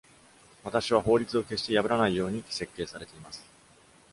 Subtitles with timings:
[0.63, 3.45] 私は、法律を決して破らないように設計されています。